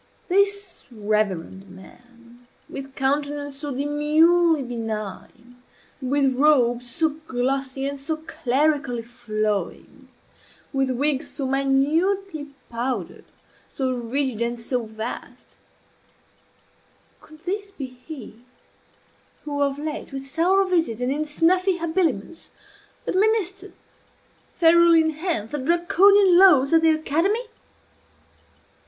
[0.29, 5.57] This reverend man, with countenance so demurely benign,
[6.01, 10.07] with robes so glossy and so clerically flowing,
[10.73, 13.25] with wig so minutely powdered,
[13.69, 15.55] so rigid and so vast,
[17.21, 18.43] could this be he
[19.43, 22.49] who, of late, with sour visage, and in snuffy habiliments,
[23.05, 23.73] administered,
[24.55, 27.45] ferule in hand, the Draconian Laws of the academy?